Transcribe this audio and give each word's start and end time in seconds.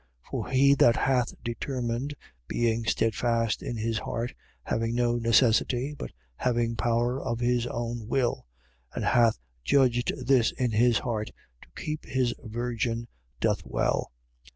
For 0.31 0.49
he 0.49 0.73
that 0.79 0.95
hath 0.95 1.35
determined, 1.43 2.15
being 2.47 2.85
steadfast 2.85 3.61
in 3.61 3.77
his 3.77 3.99
heart, 3.99 4.33
having 4.63 4.95
no 4.95 5.17
necessity, 5.17 5.93
but 5.93 6.09
having 6.37 6.75
power 6.75 7.21
of 7.23 7.39
his 7.39 7.67
own 7.67 8.07
will: 8.07 8.47
and 8.95 9.05
hath 9.05 9.37
judged 9.63 10.11
this 10.25 10.49
in 10.53 10.71
his 10.71 10.97
heart, 10.97 11.29
to 11.61 11.67
keep 11.79 12.03
his 12.05 12.33
virgin, 12.43 13.09
doth 13.39 13.63
well. 13.63 14.11